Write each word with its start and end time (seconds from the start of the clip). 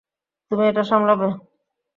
তুমি 0.51 0.63
এটা 0.67 0.83
সামলাবে। 0.83 1.27